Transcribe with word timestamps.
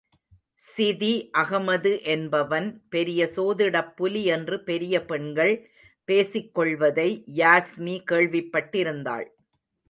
சிதி 0.61 1.29
அகமது 1.37 1.91
என்பவன் 2.03 2.67
பெரிய 2.89 3.27
சோதிடப்புலி 3.35 4.23
என்று 4.23 4.57
பெரிய 4.63 5.03
பெண்கள் 5.05 5.53
பேசிக் 6.09 6.51
கொள்வதை 6.55 7.07
யாஸ்மி 7.35 7.95
கேள்விப்பட்டிருந்தாள். 8.11 9.27